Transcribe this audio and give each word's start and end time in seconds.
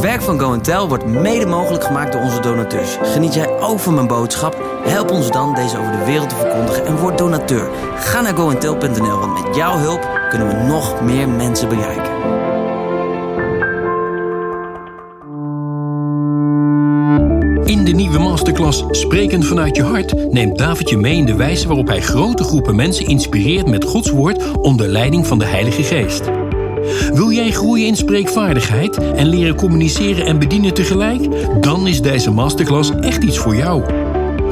Het 0.00 0.08
werk 0.08 0.22
van 0.22 0.40
Go 0.40 0.60
Tel 0.60 0.88
wordt 0.88 1.06
mede 1.06 1.46
mogelijk 1.46 1.84
gemaakt 1.84 2.12
door 2.12 2.20
onze 2.20 2.40
donateurs. 2.40 2.96
Geniet 3.02 3.34
jij 3.34 3.60
ook 3.60 3.78
van 3.78 3.94
mijn 3.94 4.06
boodschap? 4.06 4.56
Help 4.84 5.10
ons 5.10 5.30
dan 5.30 5.54
deze 5.54 5.78
over 5.78 5.92
de 5.92 6.04
wereld 6.04 6.28
te 6.28 6.34
verkondigen 6.34 6.86
en 6.86 6.96
word 6.96 7.18
donateur. 7.18 7.70
Ga 7.96 8.20
naar 8.20 8.36
goentel.nl, 8.36 9.18
want 9.18 9.44
met 9.44 9.56
jouw 9.56 9.78
hulp 9.78 10.08
kunnen 10.28 10.48
we 10.48 10.54
nog 10.54 11.00
meer 11.00 11.28
mensen 11.28 11.68
bereiken. 11.68 12.12
In 17.64 17.84
de 17.84 17.92
nieuwe 17.92 18.18
masterclass 18.18 18.84
Spreken 18.90 19.42
vanuit 19.42 19.76
je 19.76 19.82
hart 19.82 20.32
neemt 20.32 20.58
David 20.58 20.88
je 20.88 20.96
mee 20.96 21.16
in 21.16 21.26
de 21.26 21.34
wijze 21.34 21.66
waarop 21.66 21.88
hij 21.88 22.00
grote 22.00 22.44
groepen 22.44 22.76
mensen 22.76 23.06
inspireert 23.06 23.68
met 23.68 23.84
Gods 23.84 24.10
woord 24.10 24.52
onder 24.52 24.88
leiding 24.88 25.26
van 25.26 25.38
de 25.38 25.46
Heilige 25.46 25.82
Geest. 25.82 26.39
Wil 27.14 27.30
jij 27.30 27.50
groeien 27.50 27.86
in 27.86 27.96
spreekvaardigheid 27.96 28.96
en 28.96 29.26
leren 29.26 29.54
communiceren 29.54 30.26
en 30.26 30.38
bedienen 30.38 30.74
tegelijk? 30.74 31.22
Dan 31.62 31.86
is 31.86 32.02
deze 32.02 32.30
masterclass 32.30 32.90
echt 33.00 33.22
iets 33.22 33.38
voor 33.38 33.56
jou. 33.56 33.82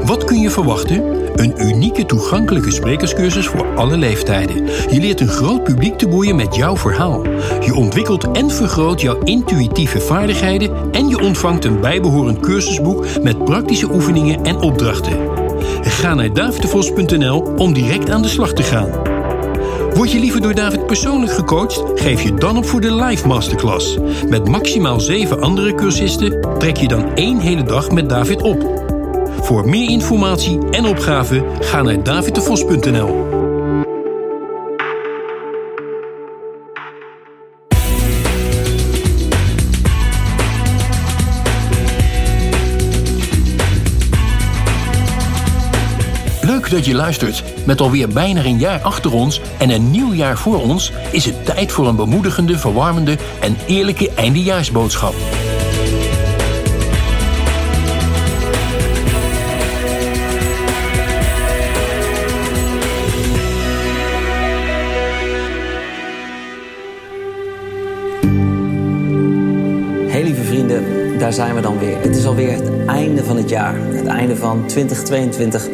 Wat 0.05 0.23
kun 0.23 0.39
je 0.39 0.49
verwachten? 0.49 1.03
Een 1.35 1.53
unieke 1.57 2.05
toegankelijke 2.05 2.71
sprekerscursus 2.71 3.47
voor 3.47 3.75
alle 3.75 3.97
leeftijden. 3.97 4.65
Je 4.65 4.99
leert 4.99 5.19
een 5.19 5.27
groot 5.27 5.63
publiek 5.63 5.97
te 5.97 6.07
boeien 6.07 6.35
met 6.35 6.55
jouw 6.55 6.77
verhaal. 6.77 7.23
Je 7.61 7.75
ontwikkelt 7.75 8.31
en 8.31 8.51
vergroot 8.51 9.01
jouw 9.01 9.19
intuïtieve 9.23 9.99
vaardigheden 9.99 10.91
en 10.91 11.07
je 11.07 11.19
ontvangt 11.19 11.65
een 11.65 11.79
bijbehorend 11.79 12.39
cursusboek 12.39 13.05
met 13.21 13.45
praktische 13.45 13.93
oefeningen 13.93 14.43
en 14.43 14.57
opdrachten. 14.57 15.17
Ga 15.81 16.13
naar 16.13 16.33
davidevos.nl 16.33 17.53
om 17.57 17.73
direct 17.73 18.09
aan 18.09 18.21
de 18.21 18.27
slag 18.27 18.53
te 18.53 18.63
gaan. 18.63 19.08
Word 19.93 20.11
je 20.11 20.19
liever 20.19 20.41
door 20.41 20.55
David 20.55 20.85
persoonlijk 20.85 21.31
gecoacht? 21.31 21.81
Geef 21.95 22.21
je 22.21 22.33
dan 22.33 22.57
op 22.57 22.65
voor 22.65 22.81
de 22.81 22.95
live 22.95 23.27
masterclass. 23.27 23.97
Met 24.29 24.47
maximaal 24.47 24.99
7 24.99 25.41
andere 25.41 25.75
cursisten 25.75 26.57
trek 26.57 26.77
je 26.77 26.87
dan 26.87 27.15
één 27.15 27.39
hele 27.39 27.63
dag 27.63 27.91
met 27.91 28.09
David 28.09 28.41
op. 28.41 28.87
Voor 29.41 29.69
meer 29.69 29.89
informatie 29.89 30.59
en 30.71 30.85
opgave 30.85 31.45
ga 31.59 31.81
naar 31.81 32.03
davidtevos.nl. 32.03 33.38
Dat 46.69 46.85
je 46.85 46.95
luistert. 46.95 47.43
Met 47.65 47.81
alweer 47.81 48.07
bijna 48.07 48.45
een 48.45 48.59
jaar 48.59 48.79
achter 48.81 49.13
ons 49.13 49.41
en 49.57 49.69
een 49.69 49.91
nieuw 49.91 50.13
jaar 50.13 50.37
voor 50.37 50.61
ons 50.61 50.91
is 51.11 51.25
het 51.25 51.45
tijd 51.45 51.71
voor 51.71 51.87
een 51.87 51.95
bemoedigende, 51.95 52.57
verwarmende 52.57 53.17
en 53.39 53.57
eerlijke 53.67 54.09
eindejaarsboodschap. 54.15 55.13
Hey 70.07 70.23
lieve 70.23 70.43
vrienden, 70.43 71.17
daar 71.17 71.33
zijn 71.33 71.55
we 71.55 71.61
dan 71.61 71.79
weer. 71.79 72.01
Het 72.01 72.15
is 72.15 72.25
alweer 72.25 72.53
het 72.53 72.78
einde 72.93 73.23
van 73.23 73.37
het 73.37 73.49
jaar. 73.49 73.75
Het 73.77 74.05
einde 74.05 74.35
van 74.35 74.65
2022. 74.65 75.67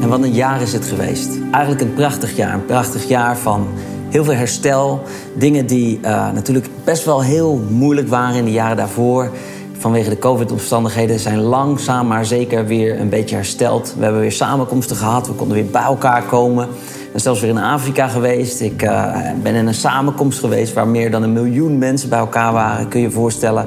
En 0.00 0.08
wat 0.08 0.22
een 0.22 0.32
jaar 0.32 0.62
is 0.62 0.72
het 0.72 0.84
geweest. 0.84 1.28
Eigenlijk 1.52 1.82
een 1.82 1.94
prachtig 1.94 2.36
jaar. 2.36 2.54
Een 2.54 2.64
prachtig 2.64 3.08
jaar 3.08 3.36
van 3.36 3.66
heel 4.08 4.24
veel 4.24 4.34
herstel. 4.34 5.02
Dingen 5.34 5.66
die 5.66 5.98
uh, 6.02 6.32
natuurlijk 6.32 6.66
best 6.84 7.04
wel 7.04 7.22
heel 7.22 7.64
moeilijk 7.68 8.08
waren 8.08 8.36
in 8.36 8.44
de 8.44 8.50
jaren 8.50 8.76
daarvoor. 8.76 9.30
Vanwege 9.78 10.10
de 10.10 10.18
COVID-omstandigheden 10.18 11.18
zijn 11.18 11.40
langzaam 11.40 12.06
maar 12.06 12.24
zeker 12.24 12.66
weer 12.66 13.00
een 13.00 13.08
beetje 13.08 13.34
hersteld. 13.34 13.94
We 13.96 14.02
hebben 14.02 14.20
weer 14.20 14.32
samenkomsten 14.32 14.96
gehad. 14.96 15.26
We 15.26 15.32
konden 15.32 15.56
weer 15.56 15.70
bij 15.70 15.82
elkaar 15.82 16.22
komen. 16.22 16.68
Ben 17.12 17.20
zelfs 17.20 17.40
weer 17.40 17.50
in 17.50 17.58
Afrika 17.58 18.08
geweest. 18.08 18.60
Ik 18.60 18.82
uh, 18.82 19.16
ben 19.42 19.54
in 19.54 19.66
een 19.66 19.74
samenkomst 19.74 20.38
geweest 20.38 20.72
waar 20.72 20.88
meer 20.88 21.10
dan 21.10 21.22
een 21.22 21.32
miljoen 21.32 21.78
mensen 21.78 22.08
bij 22.08 22.18
elkaar 22.18 22.52
waren. 22.52 22.88
Kun 22.88 23.00
je 23.00 23.06
je 23.06 23.12
voorstellen 23.12 23.66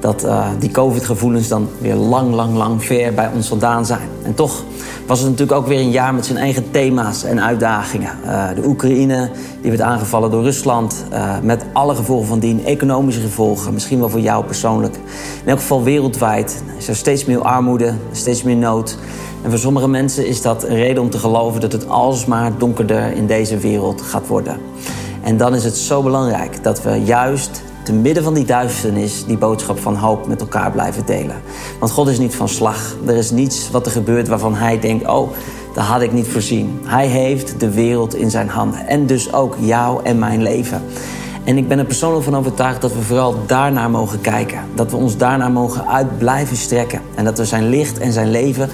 dat 0.00 0.24
uh, 0.24 0.46
die 0.58 0.70
COVID-gevoelens 0.70 1.48
dan 1.48 1.68
weer 1.78 1.94
lang, 1.94 2.34
lang, 2.34 2.54
lang 2.54 2.84
ver 2.84 3.14
bij 3.14 3.30
ons 3.34 3.48
vandaan 3.48 3.86
zijn. 3.86 4.08
En 4.22 4.34
toch 4.34 4.64
was 5.06 5.18
het 5.18 5.28
natuurlijk 5.28 5.58
ook 5.58 5.66
weer 5.66 5.78
een 5.78 5.90
jaar 5.90 6.14
met 6.14 6.26
zijn 6.26 6.38
eigen 6.38 6.70
thema's 6.70 7.24
en 7.24 7.42
uitdagingen. 7.42 8.10
Uh, 8.24 8.48
de 8.54 8.66
Oekraïne, 8.66 9.30
die 9.60 9.70
werd 9.70 9.82
aangevallen 9.82 10.30
door 10.30 10.42
Rusland, 10.42 11.04
uh, 11.12 11.34
met 11.42 11.64
alle 11.72 11.94
gevolgen 11.94 12.26
van 12.26 12.38
dien, 12.38 12.64
economische 12.64 13.20
gevolgen, 13.20 13.72
misschien 13.72 13.98
wel 13.98 14.08
voor 14.08 14.20
jou 14.20 14.44
persoonlijk. 14.44 14.94
In 15.44 15.48
elk 15.50 15.58
geval 15.58 15.82
wereldwijd 15.82 16.62
is 16.78 16.88
er 16.88 16.96
steeds 16.96 17.24
meer 17.24 17.42
armoede, 17.42 17.94
steeds 18.12 18.42
meer 18.42 18.56
nood. 18.56 18.98
En 19.42 19.50
voor 19.50 19.58
sommige 19.58 19.88
mensen 19.88 20.26
is 20.26 20.42
dat 20.42 20.64
een 20.64 20.76
reden 20.76 21.02
om 21.02 21.10
te 21.10 21.18
geloven 21.18 21.60
dat 21.60 21.72
het 21.72 21.88
alsmaar 21.88 22.58
donkerder 22.58 23.12
in 23.12 23.26
deze 23.26 23.58
wereld 23.58 24.02
gaat 24.02 24.26
worden. 24.26 24.56
En 25.22 25.36
dan 25.36 25.54
is 25.54 25.64
het 25.64 25.76
zo 25.76 26.02
belangrijk 26.02 26.62
dat 26.62 26.82
we 26.82 27.02
juist 27.04 27.62
te 27.90 27.96
midden 27.96 28.22
van 28.22 28.34
die 28.34 28.44
duisternis 28.44 29.24
die 29.26 29.38
boodschap 29.38 29.78
van 29.78 29.96
hoop 29.96 30.26
met 30.26 30.40
elkaar 30.40 30.70
blijven 30.70 31.06
delen. 31.06 31.42
Want 31.78 31.92
God 31.92 32.08
is 32.08 32.18
niet 32.18 32.34
van 32.34 32.48
slag. 32.48 32.96
Er 33.06 33.16
is 33.16 33.30
niets 33.30 33.70
wat 33.70 33.86
er 33.86 33.92
gebeurt 33.92 34.28
waarvan 34.28 34.54
Hij 34.54 34.80
denkt: 34.80 35.08
oh, 35.08 35.30
dat 35.74 35.84
had 35.84 36.02
ik 36.02 36.12
niet 36.12 36.28
voorzien. 36.28 36.80
Hij 36.84 37.06
heeft 37.06 37.60
de 37.60 37.70
wereld 37.70 38.14
in 38.14 38.30
zijn 38.30 38.48
handen. 38.48 38.86
En 38.86 39.06
dus 39.06 39.32
ook 39.32 39.56
jou 39.60 40.00
en 40.04 40.18
mijn 40.18 40.42
leven. 40.42 40.82
En 41.44 41.56
ik 41.56 41.68
ben 41.68 41.78
er 41.78 41.84
persoonlijk 41.84 42.24
van 42.24 42.36
overtuigd 42.36 42.80
dat 42.80 42.92
we 42.92 43.02
vooral 43.02 43.34
daarnaar 43.46 43.90
mogen 43.90 44.20
kijken. 44.20 44.60
Dat 44.74 44.90
we 44.90 44.96
ons 44.96 45.16
daarnaar 45.16 45.52
mogen 45.52 45.88
uit 45.88 46.18
blijven 46.18 46.56
strekken. 46.56 47.00
En 47.14 47.24
dat 47.24 47.38
we 47.38 47.44
zijn 47.44 47.68
licht 47.68 47.98
en 47.98 48.12
zijn 48.12 48.30
leven 48.30 48.68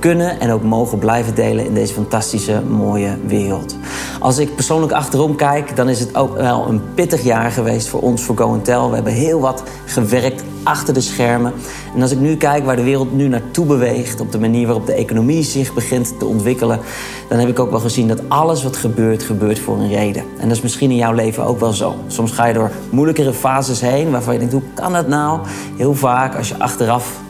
kunnen 0.00 0.40
en 0.40 0.50
ook 0.50 0.62
mogen 0.62 0.98
blijven 0.98 1.34
delen 1.34 1.64
in 1.64 1.74
deze 1.74 1.94
fantastische, 1.94 2.62
mooie 2.68 3.16
wereld. 3.26 3.76
Als 4.20 4.38
ik 4.38 4.54
persoonlijk 4.54 4.92
achterom 4.92 5.36
kijk, 5.36 5.76
dan 5.76 5.88
is 5.88 6.00
het 6.00 6.16
ook 6.16 6.36
wel 6.36 6.68
een 6.68 6.80
pittig 6.94 7.22
jaar 7.22 7.50
geweest 7.50 7.88
voor 7.88 8.00
ons, 8.00 8.22
voor 8.22 8.36
Go 8.36 8.60
Tel. 8.62 8.88
We 8.88 8.94
hebben 8.94 9.12
heel 9.12 9.40
wat 9.40 9.62
gewerkt 9.84 10.44
achter 10.62 10.94
de 10.94 11.00
schermen. 11.00 11.52
En 11.94 12.02
als 12.02 12.10
ik 12.10 12.18
nu 12.18 12.36
kijk 12.36 12.64
waar 12.64 12.76
de 12.76 12.82
wereld 12.82 13.12
nu 13.12 13.28
naartoe 13.28 13.66
beweegt, 13.66 14.20
op 14.20 14.32
de 14.32 14.38
manier 14.38 14.66
waarop 14.66 14.86
de 14.86 14.92
economie 14.92 15.42
zich 15.42 15.74
begint 15.74 16.18
te 16.18 16.24
ontwikkelen, 16.24 16.80
dan 17.28 17.38
heb 17.38 17.48
ik 17.48 17.58
ook 17.58 17.70
wel 17.70 17.80
gezien 17.80 18.08
dat 18.08 18.28
alles 18.28 18.62
wat 18.62 18.76
gebeurt, 18.76 19.22
gebeurt 19.22 19.58
voor 19.58 19.76
een 19.76 19.88
reden. 19.88 20.24
En 20.38 20.48
dat 20.48 20.56
is 20.56 20.62
misschien 20.62 20.90
in 20.90 20.96
jouw 20.96 21.12
leven 21.12 21.44
ook 21.44 21.60
wel 21.60 21.72
zo. 21.72 21.94
Soms 22.06 22.32
ga 22.32 22.46
je 22.46 22.54
door 22.54 22.70
moeilijkere 22.90 23.32
fases 23.32 23.80
heen 23.80 24.10
waarvan 24.10 24.32
je 24.32 24.38
denkt, 24.38 24.54
hoe 24.54 24.62
kan 24.74 24.92
dat 24.92 25.08
nou? 25.08 25.40
Heel 25.76 25.94
vaak 25.94 26.36
als 26.36 26.48
je 26.48 26.58
achteraf 26.58 27.20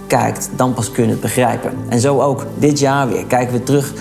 dan 0.57 0.75
pas 0.75 0.91
kun 0.91 1.05
je 1.05 1.11
het 1.11 1.21
begrijpen. 1.21 1.73
En 1.89 2.01
zo 2.01 2.21
ook 2.21 2.47
dit 2.59 2.79
jaar 2.79 3.09
weer. 3.09 3.25
Kijken 3.25 3.53
we 3.53 3.63
terug 3.63 3.93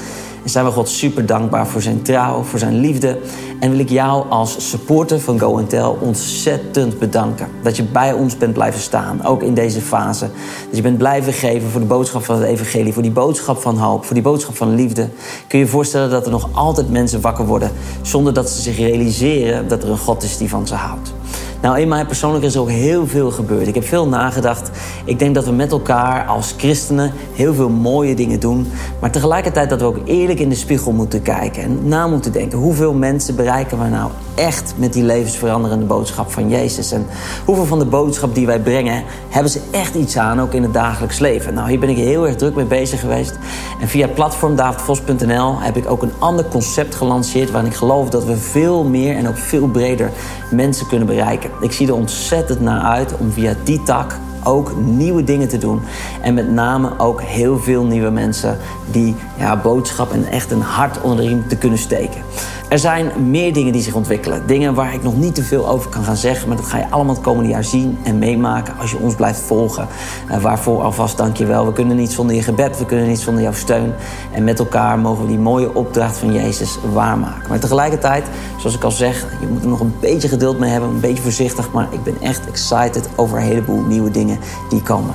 en 0.44 0.50
zijn 0.50 0.66
we 0.66 0.72
God 0.72 0.90
super 0.90 1.26
dankbaar 1.26 1.68
voor 1.68 1.82
zijn 1.82 2.02
trouw, 2.02 2.44
voor 2.44 2.60
zijn 2.60 2.80
liefde. 2.80 3.18
En 3.60 3.70
wil 3.70 3.80
ik 3.80 3.90
jou 3.90 4.30
als 4.30 4.70
supporter 4.70 5.20
van 5.20 5.40
Go 5.40 5.66
Tel 5.68 5.98
ontzettend 6.02 7.00
bedanken. 7.00 7.48
Dat 7.64 7.78
je 7.78 7.84
bij 7.84 8.14
ons 8.14 8.38
bent 8.38 8.54
blijven 8.54 8.82
staan, 8.82 9.26
ook 9.26 9.44
in 9.44 9.54
deze 9.54 9.82
fase. 9.82 10.30
Dat 10.68 10.76
je 10.76 10.82
bent 10.82 10.98
blijven 10.98 11.34
geven 11.34 11.70
voor 11.70 11.82
de 11.82 11.88
boodschap 11.88 12.24
van 12.24 12.36
het 12.36 12.46
evangelie, 12.46 12.94
voor 12.94 13.04
die 13.04 13.12
boodschap 13.12 13.62
van 13.62 13.78
hoop, 13.78 14.06
voor 14.06 14.14
die 14.14 14.24
boodschap 14.24 14.56
van 14.56 14.76
liefde. 14.76 15.08
Kun 15.48 15.60
je 15.60 15.66
je 15.66 15.72
voorstellen 15.72 16.10
dat 16.10 16.26
er 16.26 16.32
nog 16.32 16.50
altijd 16.54 16.92
mensen 16.92 17.22
wakker 17.22 17.46
worden 17.46 17.72
zonder 18.02 18.34
dat 18.34 18.50
ze 18.50 18.62
zich 18.62 18.78
realiseren 18.78 19.68
dat 19.68 19.84
er 19.84 19.90
een 19.90 19.98
God 19.98 20.24
is 20.24 20.38
die 20.38 20.50
van 20.50 20.68
ze 20.68 20.76
houdt. 20.76 21.19
Nou, 21.62 21.80
in 21.80 21.88
mij 21.88 22.06
persoonlijk 22.06 22.46
is 22.46 22.56
er 22.56 22.62
ook 22.62 22.70
heel 22.70 23.08
veel 23.08 23.32
gebeurd. 23.32 23.68
Ik 23.68 23.76
heb 23.76 23.84
veel 23.84 24.08
nagedacht. 24.08 24.70
Ik 25.06 25.20
denk 25.20 25.36
dat 25.36 25.46
we 25.46 25.52
met 25.52 25.72
elkaar 25.72 26.26
als 26.26 26.54
christenen 26.58 27.12
heel 27.34 27.54
veel 27.54 27.70
mooie 27.70 28.16
dingen 28.16 28.40
doen. 28.40 28.68
Maar 29.00 29.12
tegelijkertijd 29.12 29.70
dat 29.70 29.80
we 29.80 29.86
ook 29.86 30.00
eerlijk 30.06 30.40
in 30.40 30.50
de 30.50 30.56
spiegel 30.56 30.92
moeten 30.92 31.22
kijken. 31.22 31.64
En 31.64 31.88
na 31.88 32.08
moeten 32.08 32.32
denken. 32.32 32.58
Hoeveel 32.58 32.94
mensen 32.94 33.36
bereiken 33.36 33.80
we 33.80 33.88
nou 33.88 34.12
echt 34.36 34.74
met 34.78 34.94
die 34.94 35.04
levensveranderende 35.04 35.86
boodschap 35.86 36.32
van 36.32 36.50
Jezus? 36.50 36.92
En 36.92 37.06
hoeveel 37.46 37.66
van 37.66 37.80
de 37.80 37.86
boodschap 37.86 38.36
die 38.36 38.46
wij 38.46 38.60
brengen, 38.60 39.04
hebben 39.30 39.52
ze 39.52 39.62
echt 39.72 39.96
iets 39.96 40.18
aan, 40.18 40.42
ook 40.42 40.54
in 40.54 40.64
het 40.64 40.74
dagelijks 40.74 41.20
leven? 41.20 41.54
Nou, 41.54 41.70
hier 41.70 41.80
ben 41.80 41.90
ik 41.90 41.98
heel 41.98 42.28
erg 42.28 42.36
druk 42.36 42.56
mee 42.56 42.66
bezig 42.66 43.00
geweest. 43.00 43.38
En 43.82 43.88
via 43.88 44.08
platform 44.08 44.56
davidvos.nl 44.56 45.60
heb 45.60 45.78
ik 45.78 45.90
ook 45.90 46.02
een 46.02 46.14
ander 46.20 46.46
concept 46.46 46.96
gelanceerd... 46.96 47.52
waarin 47.52 47.72
ik 47.72 47.78
geloof 47.78 48.10
dat 48.10 48.26
we 48.26 48.38
veel 48.38 48.84
meer 48.84 49.16
en 49.16 49.28
ook 49.28 49.38
veel 49.38 49.68
breder 49.68 50.12
mensen 50.52 50.88
kunnen 50.88 51.08
bereiken. 51.08 51.49
Ik 51.62 51.72
zie 51.72 51.88
er 51.88 51.94
ontzettend 51.94 52.62
naar 52.62 52.82
uit 52.82 53.18
om 53.18 53.32
via 53.32 53.54
die 53.64 53.84
tak 53.84 54.20
ook 54.44 54.76
nieuwe 54.76 55.24
dingen 55.24 55.48
te 55.48 55.58
doen. 55.58 55.82
En 56.22 56.34
met 56.34 56.52
name 56.52 56.92
ook 56.98 57.22
heel 57.22 57.60
veel 57.60 57.84
nieuwe 57.84 58.10
mensen 58.10 58.58
die 58.92 59.16
ja, 59.40 59.58
boodschap 59.58 60.12
en 60.12 60.26
echt 60.26 60.52
een 60.52 60.62
hart 60.62 61.02
onder 61.02 61.18
de 61.18 61.28
riem 61.28 61.48
te 61.48 61.56
kunnen 61.56 61.80
steken. 61.80 62.22
Er 62.70 62.80
zijn 62.80 63.30
meer 63.30 63.54
dingen 63.54 63.74
die 63.74 63.82
zich 63.82 63.94
ontwikkelen. 63.94 64.48
Dingen 64.48 64.74
waar 64.74 64.94
ik 64.94 65.04
nog 65.04 65.18
niet 65.18 65.36
te 65.36 65.44
veel 65.44 65.68
over 65.68 65.90
kan 65.90 66.04
gaan 66.04 66.16
zeggen. 66.16 66.48
Maar 66.48 66.58
dat 66.58 66.66
ga 66.66 66.78
je 66.78 66.90
allemaal 66.90 67.16
het 67.16 67.24
komende 67.24 67.50
jaar 67.50 67.64
zien 67.64 67.98
en 68.04 68.20
meemaken 68.20 68.74
als 68.80 68.92
je 68.92 68.98
ons 68.98 69.16
blijft 69.16 69.40
volgen. 69.40 69.88
Uh, 70.32 70.38
waarvoor 70.38 70.82
alvast 70.82 71.18
dank 71.18 71.38
je 71.38 71.46
wel. 71.46 71.66
We 71.66 71.74
kunnen 71.74 71.96
niet 71.96 72.12
zonder 72.12 72.36
je 72.36 72.42
gebed, 72.42 72.78
we 72.78 72.86
kunnen 72.86 73.08
niet 73.08 73.20
zonder 73.20 73.44
jouw 73.44 73.54
steun. 73.54 73.94
En 74.32 74.44
met 74.44 74.60
elkaar 74.60 75.00
mogen 75.00 75.22
we 75.22 75.28
die 75.28 75.40
mooie 75.40 75.76
opdracht 75.76 76.18
van 76.18 76.34
Jezus 76.34 76.78
waarmaken. 76.94 77.50
Maar 77.50 77.60
tegelijkertijd, 77.60 78.26
zoals 78.58 78.76
ik 78.76 78.84
al 78.84 78.92
zeg, 78.92 79.26
je 79.40 79.48
moet 79.48 79.64
er 79.64 79.70
nog 79.70 79.80
een 79.80 79.96
beetje 80.00 80.28
geduld 80.28 80.60
mee 80.60 80.72
hebben. 80.72 80.90
Een 80.90 81.00
beetje 81.00 81.24
voorzichtig. 81.24 81.72
Maar 81.72 81.88
ik 81.92 82.04
ben 82.04 82.16
echt 82.22 82.48
excited 82.48 83.10
over 83.16 83.38
een 83.38 83.44
heleboel 83.44 83.82
nieuwe 83.82 84.12
dingen 84.12 84.40
die 84.70 84.82
komen. 84.82 85.14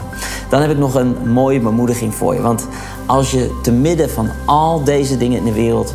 Dan 0.48 0.60
heb 0.60 0.70
ik 0.70 0.78
nog 0.78 0.94
een 0.94 1.16
mooie 1.24 1.60
bemoediging 1.60 2.14
voor 2.14 2.34
je. 2.34 2.40
Want 2.40 2.66
als 3.06 3.30
je 3.30 3.58
te 3.62 3.72
midden 3.72 4.10
van 4.10 4.28
al 4.44 4.84
deze 4.84 5.16
dingen 5.16 5.38
in 5.38 5.44
de 5.44 5.52
wereld 5.52 5.94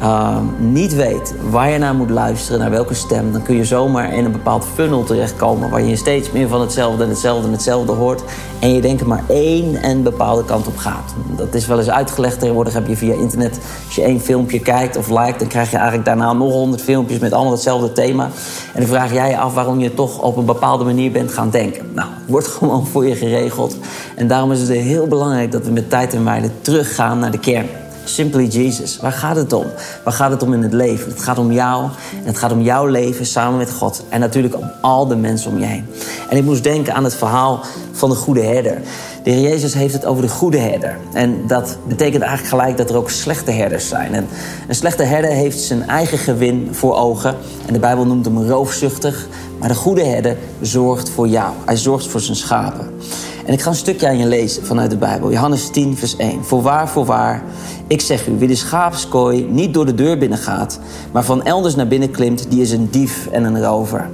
uh, 0.00 0.36
niet 0.58 0.94
weet 0.94 1.34
waar 1.50 1.70
je 1.70 1.78
naar 1.78 1.94
moet 1.94 2.10
luisteren, 2.10 2.60
naar 2.60 2.70
welke 2.70 2.94
stem, 2.94 3.32
dan 3.32 3.42
kun 3.42 3.56
je 3.56 3.64
zomaar 3.64 4.12
in 4.12 4.24
een 4.24 4.32
bepaald 4.32 4.66
funnel 4.74 5.04
terechtkomen 5.04 5.70
waar 5.70 5.82
je 5.82 5.96
steeds 5.96 6.30
meer 6.30 6.48
van 6.48 6.60
hetzelfde 6.60 7.02
en 7.02 7.08
hetzelfde 7.08 7.46
en 7.46 7.52
hetzelfde 7.52 7.92
hoort. 7.92 8.22
En 8.58 8.74
je 8.74 8.80
denkt 8.80 9.04
maar 9.04 9.22
één 9.28 9.82
en 9.82 10.02
bepaalde 10.02 10.44
kant 10.44 10.66
op 10.66 10.76
gaat. 10.76 11.14
Dat 11.36 11.54
is 11.54 11.66
wel 11.66 11.78
eens 11.78 11.90
uitgelegd. 11.90 12.38
Tegenwoordig 12.38 12.74
heb 12.74 12.86
je 12.86 12.96
via 12.96 13.14
internet, 13.14 13.58
als 13.86 13.94
je 13.94 14.02
één 14.02 14.20
filmpje 14.20 14.60
kijkt 14.60 14.96
of 14.96 15.08
liked, 15.08 15.38
dan 15.38 15.48
krijg 15.48 15.70
je 15.70 15.76
eigenlijk 15.76 16.06
daarna 16.06 16.32
nog 16.32 16.52
honderd 16.52 16.82
filmpjes 16.82 17.18
met 17.18 17.32
allemaal 17.32 17.52
hetzelfde 17.52 17.92
thema. 17.92 18.24
En 18.72 18.80
dan 18.80 18.88
vraag 18.88 19.12
jij 19.12 19.30
je 19.30 19.38
af 19.38 19.54
waarom 19.54 19.80
je 19.80 19.94
toch 19.94 20.22
op 20.22 20.36
een 20.36 20.44
bepaalde 20.44 20.84
manier 20.84 21.10
bent 21.10 21.32
gaan 21.32 21.50
denken. 21.50 21.90
Nou, 21.94 22.08
het 22.08 22.30
wordt 22.30 22.46
gewoon 22.58 22.86
voor 22.86 23.06
je 23.06 23.14
geregeld. 23.14 23.76
En 24.16 24.28
daarom 24.28 24.52
is 24.52 24.60
het 24.60 24.70
heel 24.70 25.06
belangrijk 25.06 25.52
dat 25.52 25.64
we 25.64 25.70
met 25.70 25.90
tijd 25.90 26.14
en 26.14 26.24
waarde 26.24 26.50
teruggaan 26.60 27.18
naar 27.18 27.30
de 27.30 27.38
kern. 27.38 27.66
Simply 28.04 28.44
Jesus. 28.44 28.96
Waar 28.96 29.12
gaat 29.12 29.36
het 29.36 29.52
om? 29.52 29.66
Waar 30.04 30.12
gaat 30.12 30.30
het 30.30 30.42
om 30.42 30.52
in 30.52 30.62
het 30.62 30.72
leven? 30.72 31.10
Het 31.10 31.22
gaat 31.22 31.38
om 31.38 31.52
jou. 31.52 31.84
En 32.12 32.26
het 32.26 32.38
gaat 32.38 32.52
om 32.52 32.60
jouw 32.60 32.86
leven 32.86 33.26
samen 33.26 33.58
met 33.58 33.70
God. 33.70 34.04
En 34.08 34.20
natuurlijk 34.20 34.56
om 34.56 34.70
al 34.80 35.06
de 35.06 35.16
mensen 35.16 35.50
om 35.50 35.58
je 35.58 35.64
heen. 35.64 35.86
En 36.28 36.36
ik 36.36 36.44
moest 36.44 36.62
denken 36.62 36.94
aan 36.94 37.04
het 37.04 37.14
verhaal 37.14 37.60
van 37.92 38.08
de 38.08 38.14
goede 38.14 38.42
herder. 38.42 38.80
De 39.22 39.30
Heer 39.30 39.50
Jezus 39.50 39.74
heeft 39.74 39.92
het 39.92 40.04
over 40.04 40.22
de 40.22 40.28
goede 40.28 40.58
herder. 40.58 40.98
En 41.12 41.46
dat 41.46 41.76
betekent 41.88 42.22
eigenlijk 42.22 42.50
gelijk 42.50 42.76
dat 42.76 42.90
er 42.90 42.96
ook 42.96 43.10
slechte 43.10 43.50
herders 43.50 43.88
zijn. 43.88 44.14
En 44.14 44.26
een 44.68 44.74
slechte 44.74 45.02
herder 45.02 45.30
heeft 45.30 45.58
zijn 45.58 45.88
eigen 45.88 46.18
gewin 46.18 46.68
voor 46.72 46.96
ogen. 46.96 47.36
En 47.66 47.72
de 47.72 47.78
Bijbel 47.78 48.06
noemt 48.06 48.24
hem 48.24 48.48
roofzuchtig. 48.48 49.28
Maar 49.58 49.68
de 49.68 49.74
goede 49.74 50.04
herder 50.04 50.36
zorgt 50.60 51.10
voor 51.10 51.28
jou. 51.28 51.52
Hij 51.64 51.76
zorgt 51.76 52.06
voor 52.06 52.20
zijn 52.20 52.36
schapen. 52.36 52.90
En 53.44 53.52
ik 53.52 53.60
ga 53.60 53.70
een 53.70 53.76
stukje 53.76 54.08
aan 54.08 54.18
je 54.18 54.26
lezen 54.26 54.66
vanuit 54.66 54.90
de 54.90 54.96
Bijbel. 54.96 55.32
Johannes 55.32 55.70
10, 55.70 55.96
vers 55.96 56.16
1. 56.16 56.44
Voorwaar, 56.44 56.88
voorwaar, 56.88 57.42
ik 57.86 58.00
zeg 58.00 58.26
u, 58.26 58.38
wie 58.38 58.48
de 58.48 58.54
schaapskooi 58.54 59.46
niet 59.50 59.74
door 59.74 59.86
de 59.86 59.94
deur 59.94 60.18
binnengaat, 60.18 60.78
maar 61.12 61.24
van 61.24 61.44
elders 61.44 61.74
naar 61.74 61.88
binnen 61.88 62.10
klimt, 62.10 62.50
die 62.50 62.60
is 62.60 62.70
een 62.70 62.90
dief 62.90 63.26
en 63.26 63.44
een 63.44 63.62
rover. 63.62 64.08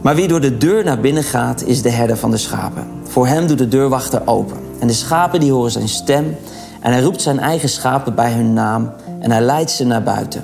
Maar 0.00 0.14
wie 0.14 0.28
door 0.28 0.40
de 0.40 0.58
deur 0.58 0.84
naar 0.84 1.00
binnen 1.00 1.22
gaat, 1.22 1.64
is 1.64 1.82
de 1.82 1.90
herder 1.90 2.16
van 2.16 2.30
de 2.30 2.36
schapen. 2.36 2.86
Voor 3.02 3.26
hem 3.26 3.46
doet 3.46 3.58
de 3.58 3.68
deurwachter 3.68 4.22
open. 4.24 4.56
En 4.78 4.86
de 4.86 4.92
schapen 4.92 5.40
die 5.40 5.52
horen 5.52 5.70
zijn 5.70 5.88
stem. 5.88 6.36
En 6.80 6.92
hij 6.92 7.02
roept 7.02 7.22
zijn 7.22 7.38
eigen 7.38 7.68
schapen 7.68 8.14
bij 8.14 8.32
hun 8.32 8.52
naam 8.52 8.92
en 9.20 9.30
hij 9.30 9.40
leidt 9.40 9.70
ze 9.70 9.84
naar 9.84 10.02
buiten. 10.02 10.42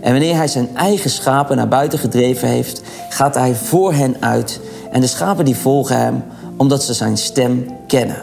En 0.00 0.10
wanneer 0.10 0.36
hij 0.36 0.48
zijn 0.48 0.68
eigen 0.76 1.10
schapen 1.10 1.56
naar 1.56 1.68
buiten 1.68 1.98
gedreven 1.98 2.48
heeft, 2.48 2.82
gaat 3.08 3.34
hij 3.34 3.54
voor 3.54 3.92
hen 3.92 4.16
uit. 4.20 4.60
En 4.90 5.00
de 5.00 5.06
schapen 5.06 5.44
die 5.44 5.56
volgen 5.56 5.98
hem, 5.98 6.22
omdat 6.62 6.82
ze 6.82 6.94
zijn 6.94 7.16
stem 7.16 7.66
kennen. 7.86 8.22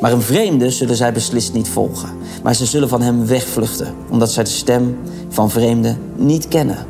Maar 0.00 0.12
een 0.12 0.22
vreemde 0.22 0.70
zullen 0.70 0.96
zij 0.96 1.12
beslist 1.12 1.52
niet 1.52 1.68
volgen. 1.68 2.08
Maar 2.42 2.54
ze 2.54 2.66
zullen 2.66 2.88
van 2.88 3.02
hem 3.02 3.26
wegvluchten, 3.26 3.94
omdat 4.10 4.30
zij 4.30 4.44
de 4.44 4.50
stem 4.50 4.98
van 5.28 5.50
vreemden 5.50 5.98
niet 6.16 6.48
kennen. 6.48 6.86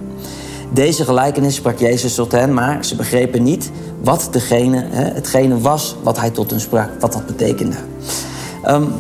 Deze 0.73 1.05
gelijkenis 1.05 1.55
sprak 1.55 1.79
Jezus 1.79 2.15
tot 2.15 2.33
hen, 2.33 2.55
maar 2.55 2.85
ze 2.85 2.97
begrepen 2.97 3.43
niet 3.43 3.71
wat 4.05 4.29
degene, 4.31 4.85
hetgene 4.91 5.61
was 5.61 5.97
wat 6.03 6.19
hij 6.19 6.31
tot 6.31 6.51
hen 6.51 6.61
sprak, 6.61 6.91
wat 7.01 7.13
dat 7.13 7.27
betekende. 7.27 7.77
Um, 8.67 8.93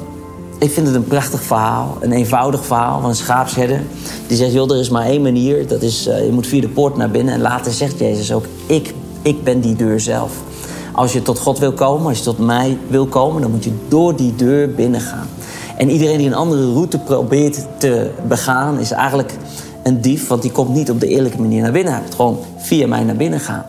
ik 0.58 0.70
vind 0.70 0.86
het 0.86 0.96
een 0.96 1.04
prachtig 1.04 1.42
verhaal, 1.42 1.96
een 2.00 2.12
eenvoudig 2.12 2.64
verhaal 2.64 3.00
van 3.00 3.10
een 3.10 3.16
schaapsherder. 3.16 3.82
Die 4.26 4.36
zegt, 4.36 4.52
joh, 4.52 4.70
er 4.70 4.81
is 4.81 4.90
maar 4.90 5.06
één 5.06 5.22
manier, 5.22 5.66
dat 5.69 5.82
is, 5.82 6.08
uh, 6.08 6.24
je 6.24 6.32
moet 6.32 6.46
via 6.46 6.60
de 6.60 6.69
poort 6.69 6.96
naar 6.96 7.10
binnen. 7.10 7.34
En 7.34 7.40
later 7.40 7.72
zegt 7.72 7.98
Jezus 7.98 8.32
ook, 8.32 8.44
ik, 8.66 8.94
ik 9.22 9.44
ben 9.44 9.60
die 9.60 9.76
deur 9.76 10.00
zelf. 10.00 10.32
Als 10.98 11.12
je 11.12 11.22
tot 11.22 11.38
God 11.38 11.58
wil 11.58 11.72
komen, 11.72 12.06
als 12.06 12.18
je 12.18 12.24
tot 12.24 12.38
mij 12.38 12.78
wil 12.88 13.06
komen, 13.06 13.42
dan 13.42 13.50
moet 13.50 13.64
je 13.64 13.72
door 13.88 14.16
die 14.16 14.34
deur 14.36 14.74
binnen 14.74 15.00
gaan. 15.00 15.26
En 15.76 15.90
iedereen 15.90 16.18
die 16.18 16.26
een 16.26 16.34
andere 16.34 16.72
route 16.72 16.98
probeert 16.98 17.66
te 17.76 18.10
begaan, 18.28 18.78
is 18.78 18.90
eigenlijk 18.90 19.32
een 19.82 20.00
dief, 20.00 20.26
want 20.26 20.42
die 20.42 20.50
komt 20.50 20.74
niet 20.74 20.90
op 20.90 21.00
de 21.00 21.06
eerlijke 21.06 21.40
manier 21.40 21.62
naar 21.62 21.72
binnen. 21.72 21.92
Hij 21.92 22.02
moet 22.02 22.14
gewoon 22.14 22.38
via 22.56 22.86
mij 22.86 23.04
naar 23.04 23.16
binnen 23.16 23.40
gaan. 23.40 23.66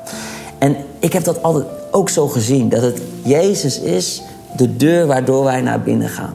En 0.58 0.76
ik 1.00 1.14
heb 1.14 1.24
dat 1.24 1.44
altijd 1.44 1.66
ook 1.92 2.10
zo 2.10 2.28
gezien, 2.28 2.70
dat 2.70 2.82
het 2.82 3.02
Jezus 3.24 3.80
is 3.80 4.22
de 4.58 4.76
deur 4.78 5.08
waardoor 5.08 5.44
wij 5.44 5.62
naar 5.62 5.82
binnen 5.82 6.10
gaan. 6.10 6.34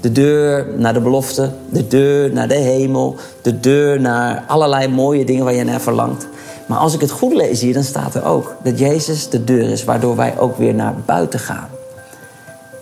De 0.00 0.12
deur 0.12 0.66
naar 0.76 0.94
de 0.94 1.00
belofte, 1.00 1.50
de 1.70 1.86
deur 1.86 2.32
naar 2.32 2.48
de 2.48 2.54
hemel, 2.54 3.16
de 3.42 3.60
deur 3.60 4.00
naar 4.00 4.44
allerlei 4.46 4.88
mooie 4.88 5.24
dingen 5.24 5.44
waar 5.44 5.54
je 5.54 5.64
naar 5.64 5.80
verlangt. 5.80 6.28
Maar 6.66 6.78
als 6.78 6.94
ik 6.94 7.00
het 7.00 7.10
goed 7.10 7.32
lees 7.32 7.60
hier, 7.60 7.74
dan 7.74 7.82
staat 7.82 8.14
er 8.14 8.24
ook 8.24 8.56
dat 8.62 8.78
Jezus 8.78 9.28
de 9.28 9.44
deur 9.44 9.68
is 9.68 9.84
waardoor 9.84 10.16
wij 10.16 10.38
ook 10.38 10.56
weer 10.56 10.74
naar 10.74 10.94
buiten 11.04 11.40
gaan. 11.40 11.68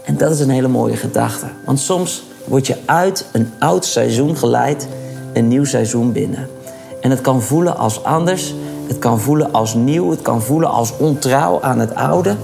En 0.05 0.17
dat 0.17 0.31
is 0.31 0.41
een 0.41 0.51
hele 0.51 0.69
mooie 0.69 0.97
gedachte. 0.97 1.47
Want 1.65 1.81
soms 1.81 2.23
word 2.45 2.67
je 2.67 2.77
uit 2.85 3.25
een 3.33 3.53
oud 3.59 3.85
seizoen 3.85 4.37
geleid, 4.37 4.89
een 5.33 5.49
nieuw 5.49 5.65
seizoen 5.65 6.13
binnen. 6.13 6.49
En 7.01 7.11
het 7.11 7.21
kan 7.21 7.43
voelen 7.43 7.77
als 7.77 8.05
anders, 8.05 8.55
het 8.87 8.99
kan 8.99 9.21
voelen 9.21 9.53
als 9.53 9.75
nieuw, 9.75 10.11
het 10.11 10.23
kan 10.23 10.43
voelen 10.43 10.71
als 10.71 10.97
ontrouw 10.97 11.63
aan 11.63 11.79
het 11.79 11.95
oude. 11.95 12.37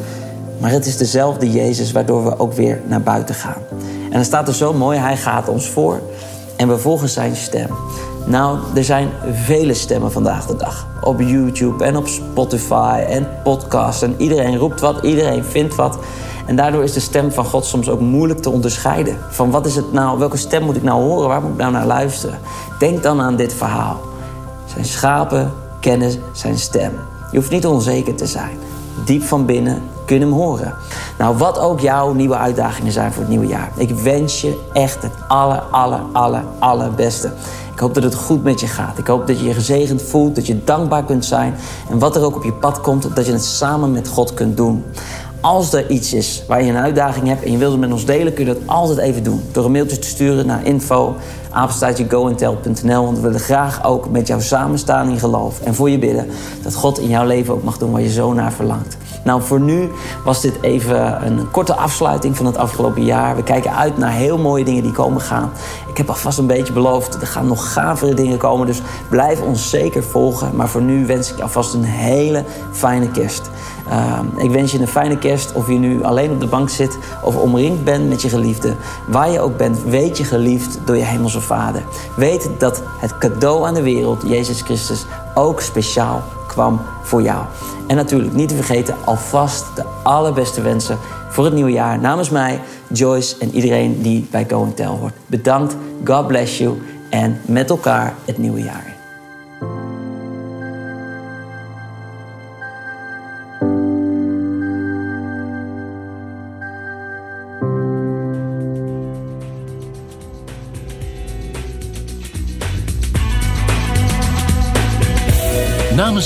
Maar 0.59 0.71
het 0.71 0.87
is 0.87 0.97
dezelfde 0.97 1.51
Jezus 1.51 1.93
waardoor 1.93 2.25
we 2.25 2.39
ook 2.39 2.53
weer 2.53 2.81
naar 2.87 3.03
buiten 3.03 3.35
gaan. 3.35 3.63
En 4.05 4.17
dan 4.17 4.25
staat 4.25 4.49
er 4.49 4.55
zo 4.55 4.73
mooi, 4.73 4.99
hij 4.99 5.17
gaat 5.17 5.49
ons 5.49 5.69
voor 5.69 6.01
en 6.57 6.69
we 6.69 6.79
volgen 6.79 7.09
zijn 7.09 7.37
stem. 7.37 7.69
Nou, 8.25 8.58
er 8.75 8.84
zijn 8.84 9.08
vele 9.32 9.75
stemmen 9.75 10.12
vandaag 10.12 10.46
de 10.46 10.56
dag. 10.56 10.87
Op 11.00 11.20
YouTube 11.20 11.84
en 11.84 11.96
op 11.96 12.08
Spotify 12.08 13.05
en 13.08 13.28
podcasts. 13.44 14.02
En 14.02 14.14
iedereen 14.19 14.56
roept 14.56 14.81
wat, 14.81 15.05
iedereen 15.05 15.44
vindt 15.44 15.75
wat. 15.75 15.99
En 16.46 16.56
daardoor 16.56 16.82
is 16.82 16.93
de 16.93 17.00
stem 17.00 17.32
van 17.32 17.44
God 17.44 17.64
soms 17.64 17.88
ook 17.88 18.00
moeilijk 18.00 18.40
te 18.40 18.50
onderscheiden. 18.50 19.19
Van 19.28 19.50
wat 19.50 19.67
is 19.67 19.76
het 19.76 19.93
nou, 19.93 20.19
welke 20.19 20.37
stem 20.37 20.62
moet 20.62 20.76
ik 20.76 20.82
nou 20.82 21.02
horen, 21.02 21.28
waar 21.28 21.40
moet 21.40 21.50
ik 21.50 21.56
nou 21.56 21.72
naar 21.72 21.87
luisteren? 21.87 22.38
Denk 22.78 23.02
dan 23.02 23.20
aan 23.20 23.37
dit 23.37 23.55
verhaal. 23.55 24.00
Zijn 24.67 24.84
schapen 24.84 25.52
kennen 25.81 26.12
zijn 26.32 26.58
stem. 26.58 26.93
Je 27.31 27.37
hoeft 27.37 27.50
niet 27.50 27.67
onzeker 27.67 28.14
te 28.14 28.26
zijn. 28.26 28.58
Diep 29.05 29.22
van 29.22 29.46
binnen 29.46 29.82
kun 30.05 30.19
je 30.19 30.25
hem 30.25 30.32
horen. 30.32 30.75
Nou, 31.19 31.37
wat 31.37 31.58
ook 31.58 31.81
jouw 31.81 32.12
nieuwe 32.12 32.37
uitdagingen 32.37 32.93
zijn 32.93 33.12
voor 33.12 33.22
het 33.22 33.31
nieuwe 33.31 33.46
jaar. 33.46 33.72
Ik 33.76 33.90
wens 33.90 34.40
je 34.40 34.61
echt 34.72 35.02
het 35.02 35.12
aller, 35.28 35.62
aller, 35.70 36.00
aller, 36.12 36.44
allerbeste. 36.58 37.32
Ik 37.81 37.87
hoop 37.87 37.94
dat 37.94 38.05
het 38.05 38.15
goed 38.15 38.43
met 38.43 38.61
je 38.61 38.67
gaat. 38.67 38.99
Ik 38.99 39.06
hoop 39.06 39.27
dat 39.27 39.38
je 39.38 39.47
je 39.47 39.55
gezegend 39.55 40.03
voelt, 40.03 40.35
dat 40.35 40.47
je 40.47 40.65
dankbaar 40.65 41.05
kunt 41.05 41.25
zijn. 41.25 41.55
En 41.91 41.99
wat 41.99 42.17
er 42.17 42.23
ook 42.23 42.37
op 42.37 42.44
je 42.44 42.53
pad 42.53 42.81
komt, 42.81 43.17
dat 43.17 43.27
je 43.27 43.32
het 43.32 43.44
samen 43.44 43.93
met 43.93 44.09
God 44.09 44.35
kunt 44.35 44.56
doen. 44.56 44.85
Als 45.41 45.73
er 45.73 45.91
iets 45.91 46.13
is 46.13 46.43
waar 46.49 46.63
je 46.63 46.70
een 46.70 46.77
uitdaging 46.77 47.27
hebt 47.29 47.43
en 47.43 47.53
je 47.53 47.58
wilt 47.58 47.72
het 47.72 47.81
met 47.81 47.93
ons 47.93 48.05
delen, 48.05 48.34
kun 48.34 48.46
je 48.46 48.55
dat 48.55 48.63
altijd 48.67 48.99
even 48.99 49.22
doen. 49.22 49.43
Door 49.53 49.65
een 49.65 49.72
mailtje 49.72 49.99
te 49.99 50.08
sturen 50.08 50.46
naar 50.46 50.65
info. 50.65 51.15
Want 51.51 53.17
we 53.17 53.20
willen 53.20 53.41
graag 53.41 53.84
ook 53.84 54.10
met 54.10 54.27
jou 54.27 54.41
samenstaan 54.41 55.08
in 55.08 55.19
geloof. 55.19 55.60
En 55.60 55.75
voor 55.75 55.91
je 55.91 55.99
bidden 55.99 56.27
dat 56.63 56.75
God 56.75 56.99
in 56.99 57.08
jouw 57.08 57.27
leven 57.27 57.55
ook 57.55 57.63
mag 57.63 57.79
doen 57.79 57.91
waar 57.91 58.03
je 58.03 58.13
zo 58.13 58.32
naar 58.32 58.53
verlangt. 58.53 58.96
Nou, 59.24 59.43
voor 59.43 59.60
nu 59.60 59.91
was 60.24 60.41
dit 60.41 60.55
even 60.60 61.27
een 61.27 61.50
korte 61.50 61.74
afsluiting 61.74 62.36
van 62.36 62.46
het 62.46 62.56
afgelopen 62.56 63.05
jaar. 63.05 63.36
We 63.36 63.43
kijken 63.43 63.77
uit 63.77 63.98
naar 63.98 64.12
heel 64.12 64.39
mooie 64.39 64.65
dingen 64.65 64.82
die 64.82 64.93
komen 64.93 65.20
gaan. 65.20 65.50
Ik 65.89 65.96
heb 65.96 66.08
alvast 66.08 66.39
een 66.39 66.46
beetje 66.46 66.72
beloofd, 66.72 67.20
er 67.20 67.27
gaan 67.27 67.46
nog 67.46 67.72
gavere 67.72 68.15
dingen 68.15 68.39
komen. 68.39 68.67
Dus 68.67 68.82
blijf 69.08 69.41
ons 69.41 69.70
zeker 69.70 70.03
volgen. 70.03 70.56
Maar 70.56 70.69
voor 70.69 70.82
nu 70.82 71.06
wens 71.06 71.31
ik 71.31 71.36
je 71.36 71.43
alvast 71.43 71.74
een 71.74 71.84
hele 71.84 72.44
fijne 72.70 73.10
kerst. 73.10 73.50
Uh, 73.89 74.19
ik 74.36 74.50
wens 74.50 74.72
je 74.72 74.79
een 74.79 74.89
fijne 74.89 75.19
kerst. 75.19 75.53
Of 75.53 75.69
je 75.69 75.79
nu 75.79 76.03
alleen 76.05 76.31
op 76.31 76.41
de 76.41 76.46
bank 76.46 76.70
zit 76.70 76.98
of 77.22 77.36
omringd 77.36 77.84
bent 77.84 78.08
met 78.08 78.22
je 78.22 78.29
geliefde. 78.29 78.74
Waar 79.06 79.31
je 79.31 79.41
ook 79.41 79.56
bent, 79.56 79.82
weet 79.84 80.19
je 80.19 80.24
geliefd 80.24 80.79
door 80.84 80.96
je 80.96 81.05
hemelse 81.05 81.41
Vader. 81.41 81.82
Weet 82.17 82.50
dat 82.58 82.82
het 82.98 83.19
cadeau 83.19 83.67
aan 83.67 83.74
de 83.74 83.82
wereld, 83.82 84.22
Jezus 84.27 84.62
Christus, 84.62 85.06
ook 85.34 85.60
speciaal 85.60 86.22
kwam 86.51 86.81
voor 87.03 87.23
jou. 87.23 87.45
En 87.87 87.97
natuurlijk 87.97 88.35
niet 88.35 88.49
te 88.49 88.55
vergeten 88.55 88.95
alvast 89.05 89.65
de 89.77 89.85
allerbeste 90.03 90.61
wensen 90.61 90.99
voor 91.29 91.45
het 91.45 91.55
nieuwe 91.55 91.73
jaar. 91.73 91.99
Namens 91.99 92.31
mij, 92.31 92.61
Joyce 92.89 93.37
en 93.39 93.55
iedereen 93.55 94.03
die 94.03 94.29
bij 94.31 94.47
Go 94.49 94.73
Tell 94.75 94.87
hoort. 94.87 95.15
Bedankt, 95.27 95.77
God 96.05 96.27
bless 96.27 96.59
you 96.59 96.83
en 97.11 97.41
met 97.45 97.71
elkaar 97.71 98.15
het 98.25 98.39
nieuwe 98.39 98.63
jaar. 98.63 98.90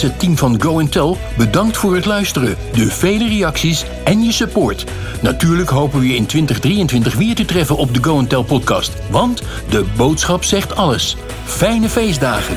Het 0.03 0.19
team 0.19 0.37
van 0.37 0.63
Go 0.63 0.89
Tell 0.89 1.17
bedankt 1.37 1.77
voor 1.77 1.95
het 1.95 2.05
luisteren, 2.05 2.57
de 2.73 2.91
vele 2.91 3.29
reacties 3.29 3.85
en 4.05 4.23
je 4.23 4.33
support. 4.33 4.85
Natuurlijk 5.23 5.69
hopen 5.69 6.01
we 6.01 6.07
je 6.09 6.15
in 6.15 6.27
2023 6.27 7.15
weer 7.15 7.35
te 7.35 7.45
treffen 7.45 7.77
op 7.77 7.95
de 7.95 8.03
Go 8.03 8.27
Tell 8.27 8.43
podcast, 8.43 8.93
want 9.11 9.43
de 9.69 9.85
boodschap 9.97 10.45
zegt 10.45 10.77
alles. 10.77 11.17
Fijne 11.45 11.89
feestdagen! 11.89 12.57